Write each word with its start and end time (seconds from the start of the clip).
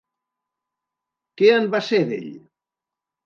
Què 1.41 1.51
en 1.57 1.69
va 1.75 1.81
ser, 1.89 2.01
d'ell? 2.13 2.27